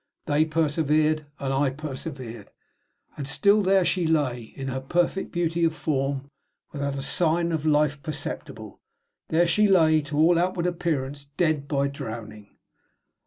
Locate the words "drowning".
11.87-12.47